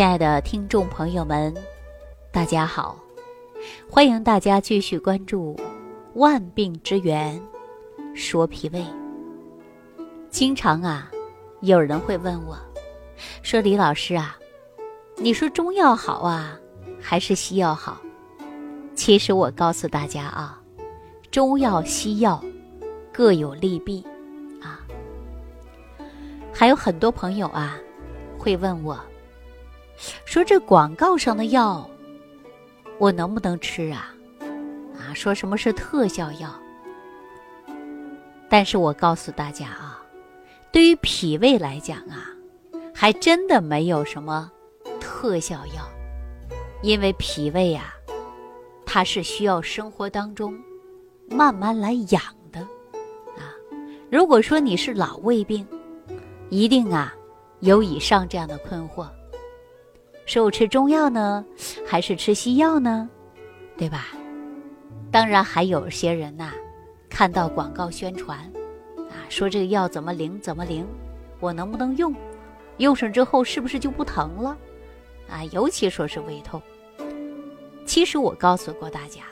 [0.00, 1.54] 亲爱的听众朋友们，
[2.32, 2.98] 大家好！
[3.86, 5.54] 欢迎大家继续关注
[6.14, 7.38] 《万病之源
[8.14, 8.80] 说脾胃》。
[10.30, 11.10] 经常啊，
[11.60, 12.56] 有人会问我，
[13.42, 14.38] 说：“李老师啊，
[15.16, 16.58] 你说中药好啊，
[16.98, 18.00] 还是西药好？”
[18.96, 20.58] 其实我告诉大家啊，
[21.30, 22.42] 中药、西药
[23.12, 24.02] 各有利弊
[24.62, 24.80] 啊。
[26.54, 27.76] 还有很多朋友啊，
[28.38, 28.98] 会问我。
[30.24, 31.88] 说这广告上的药，
[32.98, 34.14] 我能不能吃啊？
[34.96, 36.48] 啊，说什么是特效药？
[38.48, 40.02] 但是我告诉大家啊，
[40.72, 42.30] 对于脾胃来讲啊，
[42.94, 44.50] 还真的没有什么
[45.00, 45.88] 特效药，
[46.82, 47.94] 因为脾胃啊，
[48.84, 50.58] 它是需要生活当中
[51.28, 52.60] 慢慢来养的
[53.36, 53.54] 啊。
[54.10, 55.66] 如果说你是老胃病，
[56.48, 57.14] 一定啊
[57.60, 59.06] 有以上这样的困惑。
[60.32, 61.44] 是我吃中药呢，
[61.84, 63.10] 还是吃西药呢？
[63.76, 64.06] 对吧？
[65.10, 66.52] 当然还有些人呐，
[67.08, 68.38] 看到广告宣传，
[69.10, 70.86] 啊，说这个药怎么灵怎么灵，
[71.40, 72.14] 我能不能用？
[72.76, 74.56] 用上之后是不是就不疼了？
[75.28, 76.62] 啊，尤其说是胃痛。
[77.84, 79.22] 其实我告诉过大家，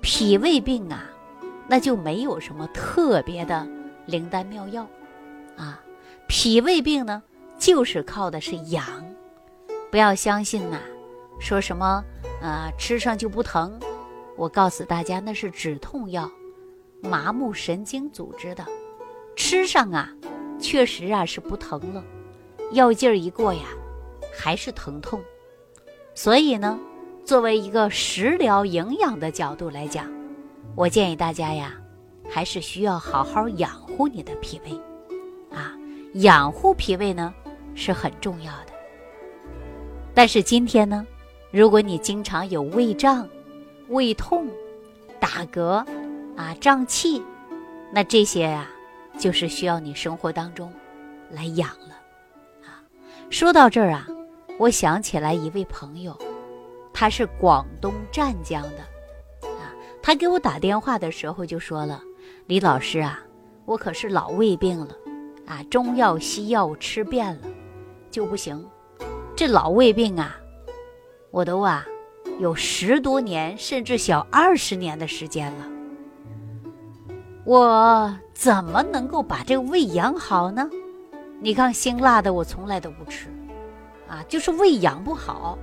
[0.00, 1.10] 脾胃病啊，
[1.66, 3.66] 那就没有什么特别的
[4.06, 4.86] 灵丹妙药，
[5.56, 5.82] 啊，
[6.28, 7.20] 脾胃病呢，
[7.58, 8.86] 就是靠的是养。
[9.90, 10.78] 不要相信呐，
[11.40, 12.04] 说什么
[12.40, 13.78] 啊吃上就不疼，
[14.36, 16.30] 我告诉大家那是止痛药，
[17.02, 18.64] 麻木神经组织的，
[19.34, 20.08] 吃上啊
[20.60, 22.04] 确实啊是不疼了，
[22.70, 23.62] 药劲儿一过呀
[24.32, 25.20] 还是疼痛，
[26.14, 26.78] 所以呢，
[27.24, 30.06] 作为一个食疗营养的角度来讲，
[30.76, 31.74] 我建议大家呀
[32.30, 34.72] 还是需要好好养护你的脾胃，
[35.52, 35.76] 啊
[36.14, 37.34] 养护脾胃呢
[37.74, 38.79] 是很重要的。
[40.20, 41.06] 但是今天呢，
[41.50, 43.26] 如果你经常有胃胀、
[43.88, 44.46] 胃痛、
[45.18, 45.82] 打嗝
[46.36, 47.22] 啊、胀气，
[47.90, 48.68] 那这些呀，
[49.18, 50.70] 就是需要你生活当中
[51.30, 51.96] 来养了
[52.66, 52.84] 啊。
[53.30, 54.06] 说到这儿啊，
[54.58, 56.14] 我想起来一位朋友，
[56.92, 59.72] 他是广东湛江的啊。
[60.02, 62.02] 他给我打电话的时候就说了
[62.44, 63.18] ：“李老师啊，
[63.64, 64.94] 我可是老胃病了
[65.46, 67.48] 啊，中药西药吃遍了，
[68.10, 68.62] 就不行。”
[69.40, 70.38] 这老胃病啊，
[71.30, 71.86] 我都啊
[72.40, 75.66] 有十多年甚至小二十年的时间了，
[77.44, 80.68] 我怎么能够把这个胃养好呢？
[81.40, 83.28] 你看辛辣的我从来都不吃，
[84.06, 85.56] 啊，就是胃养不好。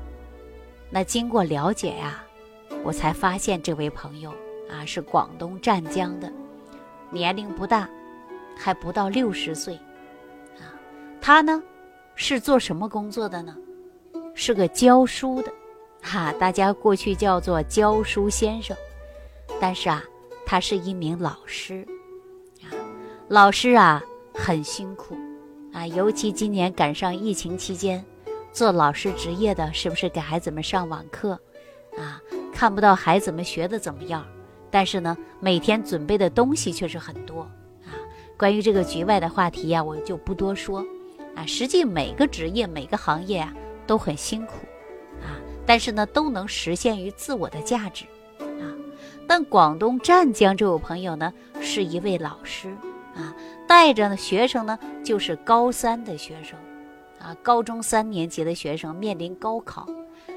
[0.89, 2.23] 那经过了解呀，
[2.83, 4.33] 我才发现这位朋友
[4.71, 6.33] 啊是广东湛江的，
[7.11, 7.87] 年龄不大，
[8.57, 9.75] 还不到六十岁，
[10.55, 10.65] 啊，
[11.21, 11.61] 他呢
[12.15, 13.55] 是做什么工作的呢？
[14.39, 15.51] 是个教书的，
[15.99, 18.77] 哈，大家过去叫做教书先生，
[19.59, 20.03] 但是啊，
[20.45, 21.83] 他是一名老师，
[22.61, 22.69] 啊，
[23.29, 24.01] 老师啊
[24.35, 25.17] 很辛苦，
[25.73, 28.05] 啊，尤其今年赶上疫情期间，
[28.53, 31.31] 做老师职业的，是不是给孩子们上网课，
[31.97, 32.21] 啊，
[32.53, 34.23] 看不到孩子们学的怎么样，
[34.69, 37.41] 但是呢，每天准备的东西却是很多，
[37.87, 37.89] 啊，
[38.37, 40.85] 关于这个局外的话题呀，我就不多说，
[41.35, 43.51] 啊，实际每个职业每个行业啊。
[43.87, 44.53] 都很辛苦，
[45.21, 48.05] 啊，但是呢，都能实现于自我的价值，
[48.39, 48.67] 啊。
[49.27, 52.69] 但广东湛江这位朋友呢，是一位老师，
[53.15, 53.33] 啊，
[53.67, 56.59] 带着呢学生呢，就是高三的学生，
[57.19, 59.87] 啊，高中三年级的学生面临高考，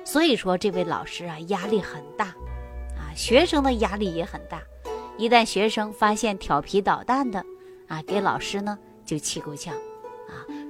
[0.05, 2.27] 所以说这位老师啊，压力很大，
[2.97, 4.63] 啊，学生的压力也很大。
[5.19, 7.45] 一旦学生发现调皮捣蛋的，
[7.89, 9.75] 啊，给老师呢就气够呛。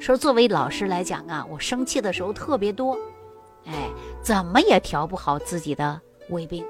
[0.00, 2.98] 说作为老师来讲啊，我生气的时候特别多，
[3.66, 3.90] 哎，
[4.22, 6.00] 怎么也调不好自己的
[6.30, 6.64] 胃病，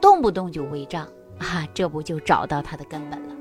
[0.00, 1.06] 动不动就胃胀
[1.38, 3.34] 啊，这不就找到他的根本了。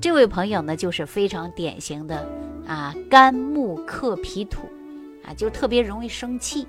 [0.00, 2.26] 这位朋友呢，就是非常典型的
[2.66, 4.62] 啊，肝木克脾土，
[5.22, 6.66] 啊，就特别容易生气，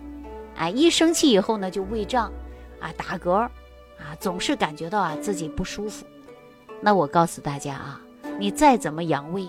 [0.58, 2.30] 啊，一生气以后呢，就胃胀，
[2.82, 6.06] 啊，打嗝，啊，总是感觉到啊自己不舒服。
[6.82, 8.02] 那我告诉大家啊，
[8.38, 9.48] 你再怎么养胃，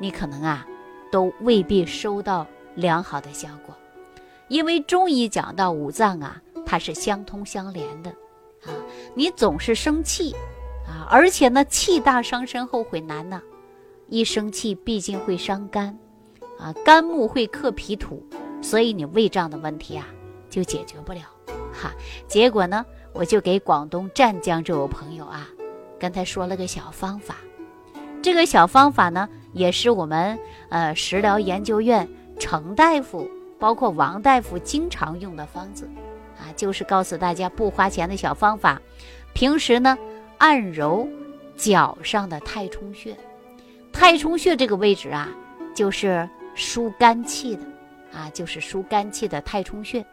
[0.00, 0.66] 你可能啊。
[1.12, 3.76] 都未必收到良好的效果，
[4.48, 8.10] 因为中医讲到五脏啊，它是相通相连的
[8.64, 8.72] 啊。
[9.14, 10.34] 你总是生气
[10.88, 13.42] 啊，而且呢，气大伤身，后悔难呐。
[14.08, 15.96] 一生气毕竟会伤肝
[16.58, 18.26] 啊，肝木会克脾土，
[18.62, 20.06] 所以你胃胀的问题啊
[20.48, 21.20] 就解决不了
[21.72, 21.92] 哈。
[22.26, 25.46] 结果呢，我就给广东湛江这位朋友啊，
[25.98, 27.36] 跟他说了个小方法。
[28.22, 29.28] 这个小方法呢。
[29.52, 30.38] 也是我们
[30.68, 32.08] 呃食疗研究院
[32.38, 33.28] 程大夫
[33.58, 35.88] 包括王大夫经常用的方子，
[36.36, 38.80] 啊，就是告诉大家不花钱的小方法。
[39.34, 39.96] 平时呢，
[40.38, 41.08] 按揉
[41.56, 43.16] 脚上的太冲穴，
[43.92, 45.28] 太冲穴这个位置啊，
[45.74, 47.62] 就是疏肝气的，
[48.12, 50.04] 啊，就是疏肝气的太冲穴，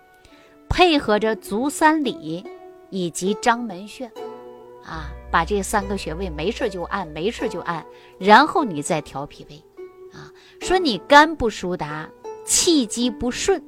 [0.70, 2.46] 配合着足三里
[2.92, 4.06] 以及章门穴，
[4.86, 7.86] 啊，把这三个穴位没事就按，没事就按，
[8.18, 9.64] 然后你再调脾胃，
[10.12, 10.32] 啊，
[10.62, 12.10] 说你肝不疏达。
[12.46, 13.62] 气机不顺，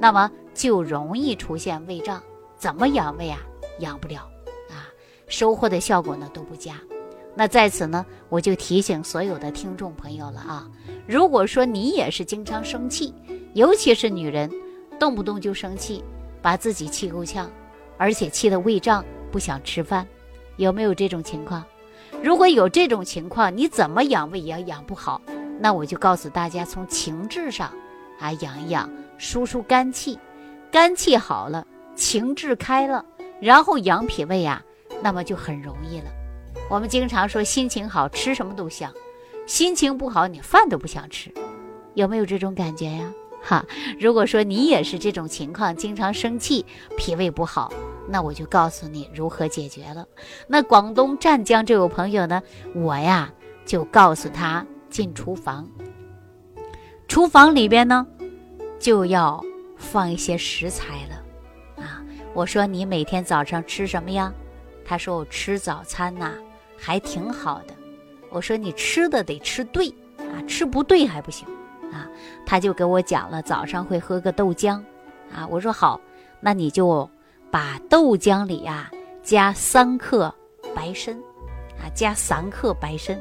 [0.00, 2.22] 那么就容易出现胃胀。
[2.56, 3.38] 怎么养胃啊？
[3.80, 4.22] 养不了
[4.70, 4.88] 啊，
[5.28, 6.76] 收获的效果呢都不佳。
[7.34, 10.66] 那在此呢，我就提醒所有的听众朋友了啊，
[11.06, 13.12] 如果说你也是经常生气，
[13.52, 14.50] 尤其是女人，
[14.98, 16.02] 动不动就生气，
[16.40, 17.50] 把自己气够呛，
[17.98, 20.08] 而且气得胃胀，不想吃饭，
[20.56, 21.64] 有没有这种情况？
[22.22, 25.20] 如果有这种情况，你怎么养胃也养不好。
[25.58, 27.72] 那我就告诉大家，从情志上。
[28.20, 28.88] 啊，养一养，
[29.18, 30.16] 疏疏肝气，
[30.70, 31.66] 肝气好了，
[31.96, 33.04] 情志开了，
[33.40, 34.62] 然后养脾胃呀，
[35.02, 36.04] 那么就很容易了。
[36.70, 38.92] 我们经常说，心情好吃什么都香，
[39.44, 41.34] 心情不好你饭都不想吃，
[41.94, 43.12] 有没有这种感觉呀？
[43.42, 43.66] 哈，
[43.98, 46.64] 如果说你也是这种情况，经常生气，
[46.96, 47.72] 脾胃不好，
[48.08, 50.06] 那我就告诉你如何解决了。
[50.46, 52.42] 那广东湛江这位朋友呢，
[52.74, 53.32] 我呀
[53.64, 55.68] 就告诉他进厨房。
[57.08, 58.06] 厨房里边呢，
[58.78, 59.42] 就要
[59.76, 62.02] 放一些食材了，啊！
[62.32, 64.32] 我说你每天早上吃什么呀？
[64.84, 66.32] 他说我吃早餐呐，
[66.76, 67.74] 还挺好的。
[68.30, 69.88] 我说你吃的得吃对
[70.18, 71.46] 啊，吃不对还不行
[71.92, 72.08] 啊。
[72.46, 74.82] 他就给我讲了，早上会喝个豆浆，
[75.34, 76.00] 啊，我说好，
[76.40, 77.08] 那你就
[77.52, 78.90] 把豆浆里呀
[79.22, 80.34] 加三克
[80.74, 81.14] 白参，
[81.78, 83.14] 啊，加三克白参，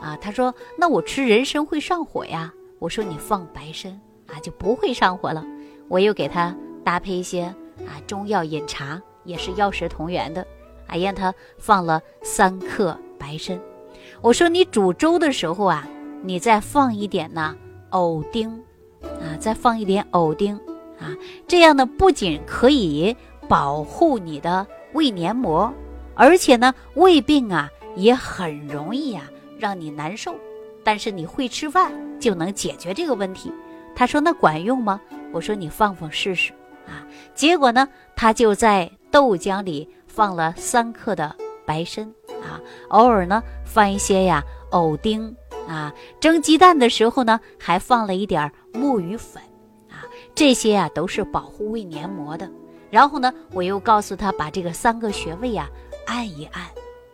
[0.00, 2.50] 啊，他说那我吃人参会上火呀。
[2.78, 3.92] 我说你放白参
[4.28, 5.44] 啊，就不会上火了。
[5.88, 7.42] 我又给他搭配一些
[7.86, 10.40] 啊中药饮茶，也是药食同源的，
[10.86, 13.60] 啊，让他放了三克白参。
[14.22, 15.86] 我说你煮粥的时候啊，
[16.22, 17.54] 你再放一点呢
[17.90, 18.50] 藕丁，
[19.02, 20.56] 啊，再放一点藕丁
[20.98, 21.14] 啊，
[21.46, 23.14] 这样呢不仅可以
[23.48, 25.72] 保护你的胃黏膜，
[26.14, 29.22] 而且呢胃病啊也很容易呀
[29.58, 30.34] 让你难受。
[30.82, 33.52] 但是你会吃饭就能解决这个问题。
[33.96, 35.00] 他说：“那管用吗？”
[35.32, 36.52] 我说：“你放放试试
[36.86, 42.04] 啊。”结果呢，他就在豆浆里放了三克的白参
[42.42, 44.42] 啊，偶尔呢放一些呀
[44.72, 45.34] 藕丁
[45.66, 49.42] 啊，蒸鸡蛋的时候呢还放了一点木鱼粉
[49.88, 50.04] 啊，
[50.34, 52.50] 这些呀都是保护胃黏膜的。
[52.94, 55.68] 然后呢，我又告诉他把这个三个穴位呀
[56.06, 56.62] 按一按，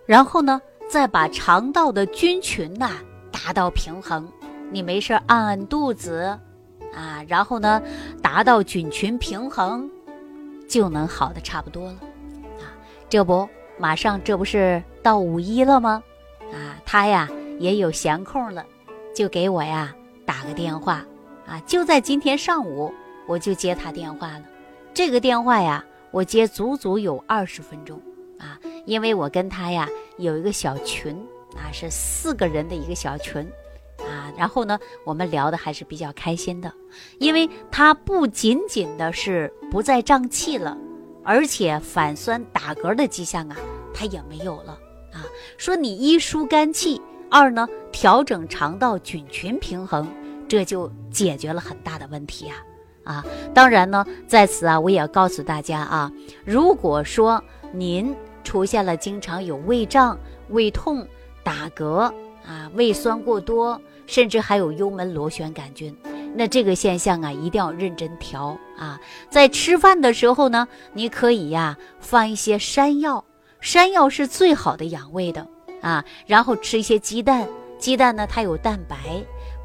[0.05, 0.61] 然后呢
[0.91, 2.91] 再把肠道的菌群呐。
[3.33, 4.29] 达到平衡，
[4.71, 6.39] 你没事按按肚子，
[6.95, 7.81] 啊，然后呢，
[8.21, 9.89] 达到菌群平衡，
[10.69, 11.99] 就能好的差不多了，
[12.59, 12.69] 啊，
[13.09, 13.49] 这不
[13.79, 16.03] 马上这不是到五一了吗？
[16.53, 17.27] 啊，他呀
[17.59, 18.63] 也有闲空了，
[19.15, 19.95] 就给我呀
[20.27, 21.03] 打个电话，
[21.47, 22.93] 啊，就在今天上午
[23.27, 24.43] 我就接他电话了，
[24.95, 28.01] 这个电话呀我接足足有二十分钟，
[28.39, 29.89] 啊，因为我跟他呀
[30.19, 31.17] 有一个小群。
[31.57, 33.43] 啊，是四个人的一个小群，
[33.99, 36.73] 啊，然后呢，我们聊的还是比较开心的，
[37.19, 40.79] 因为他不仅仅的是不再胀气了，
[41.25, 43.57] 而且反酸打嗝的迹象啊，
[43.93, 44.79] 他也没有了
[45.13, 45.27] 啊。
[45.59, 50.07] 说你一疏肝气，二呢调整肠道菌群平衡，
[50.49, 52.55] 这就解决了很大的问题呀。
[53.05, 56.13] 啊，当然呢，在此啊，我也要告诉大家啊，
[56.45, 57.43] 如果说
[57.73, 58.15] 您
[58.45, 60.19] 出现了经常有胃胀、
[60.51, 61.07] 胃痛，
[61.43, 62.13] 打嗝
[62.47, 65.97] 啊，胃酸过多，甚至还有幽门螺旋杆菌，
[66.35, 69.01] 那这个现象啊，一定要认真调啊。
[69.29, 73.25] 在吃饭的时候呢，你可以呀放一些山药，
[73.61, 75.47] 山药是最好的养胃的
[75.81, 76.05] 啊。
[76.27, 78.97] 然后吃一些鸡蛋，鸡蛋呢它有蛋白，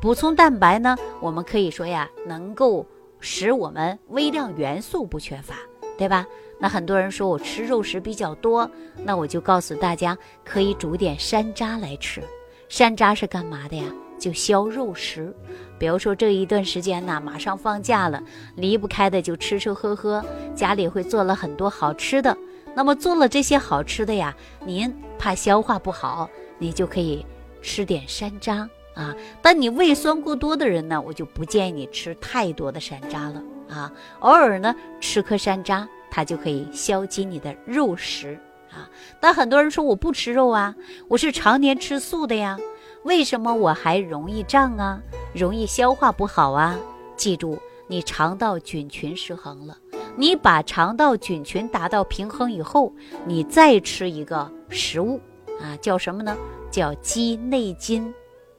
[0.02, 2.86] 补充蛋白呢，我们可以说呀，能够
[3.26, 5.56] 使我们微量元素不缺乏，
[5.98, 6.28] 对吧？
[6.60, 8.70] 那很多人说我吃肉食比较多，
[9.04, 12.22] 那我就告诉大家，可以煮点山楂来吃。
[12.70, 13.86] 山楂是干嘛的呀？
[14.20, 15.36] 就消肉食。
[15.80, 18.22] 比如说这一段时间呢，马上放假了，
[18.56, 22.38] 离不开的就吃吃喝喝，家里会做了很多好吃的。
[22.76, 26.30] 那么做了这些好吃的呀，您怕消化不好，
[26.60, 27.26] 你就可以
[27.60, 29.16] 吃点山楂啊。
[29.42, 33.92] 但你胃酸过多的人呢，我就不建议你吃太多的山楂了啊。
[34.22, 35.88] 偶尔呢，吃颗山楂。
[36.12, 38.40] 它就可以消积你的肉食
[38.72, 38.88] 啊！
[39.20, 40.74] 但很多人说我不吃肉啊，
[41.10, 42.58] 我是常年吃素的呀，
[43.04, 45.02] 为什么我还容易胀啊，
[45.34, 46.80] 容易消化不好啊？
[47.18, 49.78] 记住，你肠道菌群失衡了。
[50.16, 52.94] 你把肠道菌群达到平衡以后，
[53.26, 55.20] 你再吃一个食物
[55.60, 56.34] 啊，叫什么呢？
[56.72, 58.14] 叫鸡内金，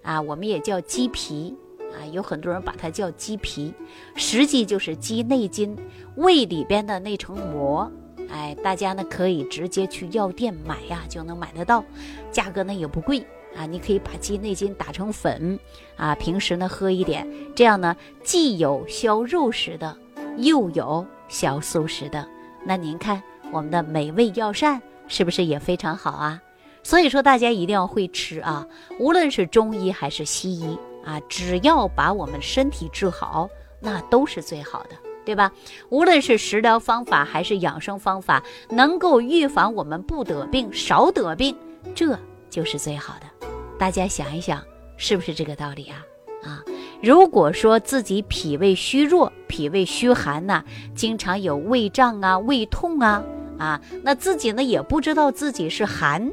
[0.06, 1.54] 啊，我们也叫鸡皮，
[1.92, 3.75] 啊，有很多人把它叫鸡皮，
[4.14, 5.76] 实际就是鸡内金，
[6.14, 7.90] 胃里边的那层膜。
[8.30, 11.84] 哎，大家呢可以直接去药店买呀，就能买得到，
[12.30, 13.66] 价格呢也不贵啊。
[13.66, 15.58] 你可以把鸡内金打成粉，
[15.96, 19.96] 啊，平时呢喝一点，这样呢既有消肉食的，
[20.38, 21.04] 又有。
[21.28, 22.25] 消素食的，
[22.64, 23.20] 那您看
[23.50, 26.40] 我们的美味药膳是不是也非常好啊？
[26.86, 28.64] 所以说大家一定要会吃啊，
[29.00, 33.48] 无论是中医还是西医啊，只要把我们身体治好，
[33.80, 34.90] 那都是最好的，
[35.24, 35.50] 对吧？
[35.88, 38.40] 无论是食疗方法还是养生方法，
[38.70, 41.56] 能够预防我们不得病、少得病，
[41.92, 42.16] 这
[42.48, 43.48] 就是最好的。
[43.76, 44.62] 大家想一想，
[44.96, 46.06] 是不是这个道理啊？
[46.44, 46.62] 啊？
[47.02, 50.62] 如果说自己脾胃虚弱、脾胃虚寒呐，
[50.94, 53.24] 经常有胃胀啊、胃痛啊，
[53.58, 56.30] 啊，那自己呢也不知道自己是寒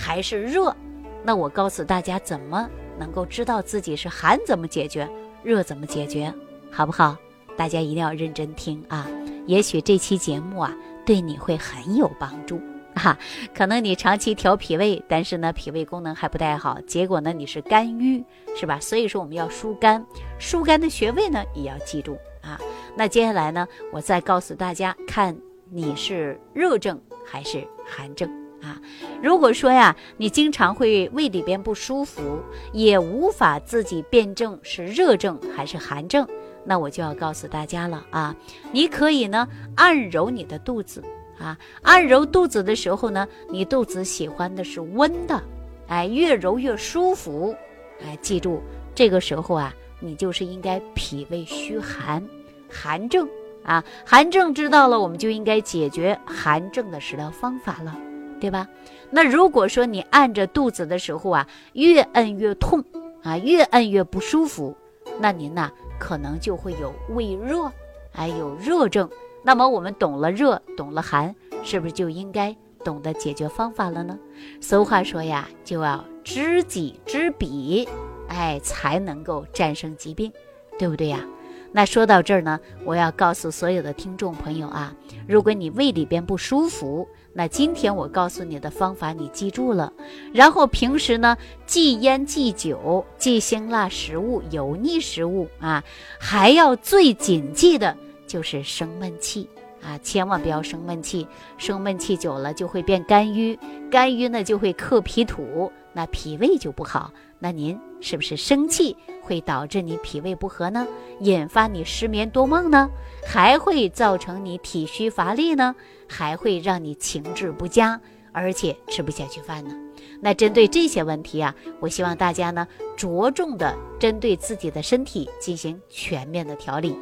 [0.00, 0.74] 还是热，
[1.22, 2.66] 那我告诉大家怎么
[2.98, 5.06] 能够知道自己是寒怎么解决，
[5.42, 6.32] 热怎么解决，
[6.70, 7.14] 好不好？
[7.54, 9.06] 大家一定要认真听啊，
[9.46, 12.58] 也许这期节目啊对你会很有帮助。
[12.94, 13.16] 哈，
[13.54, 18.24] 可能你长期调脾胃，但是呢，脾胃功能还不太好，结果呢，你是肝郁，
[18.56, 18.80] 是吧？
[18.80, 20.04] 所以说我们要疏肝，
[20.38, 22.58] 疏肝的穴位呢也要记住啊。
[22.96, 25.36] 那接下来呢，我再告诉大家，看
[25.70, 28.28] 你是热症还是寒症
[28.62, 28.80] 啊？
[29.22, 32.40] 如果说呀，你经常会胃里边不舒服，
[32.72, 36.26] 也无法自己辨证是热症还是寒症，
[36.64, 38.34] 那我就要告诉大家了啊，
[38.72, 41.02] 你可以呢按揉你的肚子。
[41.38, 45.42] 啊，按揉肚子的时候呢，你肚子喜欢的是温的，
[45.88, 47.56] 哎，越揉越舒服，
[48.04, 48.60] 哎，记住
[48.94, 52.22] 这个时候啊，你就是应该脾胃虚寒，
[52.70, 53.26] 寒症
[53.64, 57.96] 啊，寒症知道了，我们就应该解决寒症的食疗方法了，
[58.40, 58.66] 对吧？
[59.10, 62.82] 那如果说你按着肚子的时候啊，越按越痛
[63.22, 64.74] 啊，越按越不舒服，
[65.18, 67.70] 那您呐可能就会有胃热，
[68.12, 69.08] 哎，有热症。
[69.42, 74.18] 那么我们懂了热，懂了寒，是不是就应该懂得解决方法了呢？
[74.60, 77.88] 俗话说呀，就要知己知彼，
[78.28, 80.32] 哎，才能够战胜疾病，
[80.78, 81.26] 对不对呀？
[81.72, 84.92] 那说到这儿呢，我要告诉所有的听众朋友啊，
[85.28, 89.92] 如果你胃里边不舒服，那今天我告诉你的方法你记住了，
[90.32, 95.82] 然后平时呢忌烟忌酒忌辛辣食物、油腻食物啊，
[96.18, 97.96] 还要最谨记的。
[98.26, 99.48] 就是生闷气
[99.82, 101.26] 啊，千万不要生闷气，
[101.58, 103.58] 生闷气久了就会变肝郁，
[103.90, 107.12] 肝郁呢就会克脾土，那脾胃就不好。
[107.42, 110.86] 那您是不是生气会导致你脾胃不和呢？
[111.20, 112.88] 引发你失眠多梦呢？
[113.26, 115.74] 还会造成你体虚乏力呢？
[116.06, 118.00] 还会让你情志不佳，
[118.32, 119.74] 而且吃不下去饭呢？
[120.22, 126.94] 那针对这些问题啊，我希望大家呢着重的针对自己的身体进行全面的调理。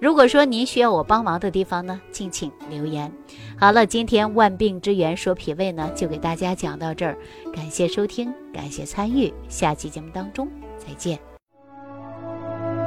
[0.00, 3.10] 如果说您需要我帮忙的地方呢，敬请留言。
[3.58, 7.16] 好了，今天万病之源说脾胃呢，就给大家讲到这儿，
[7.54, 11.18] 感谢收听，感谢参与，下期节目当中再见。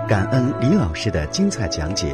[0.07, 2.13] 感恩李老师的精彩讲解。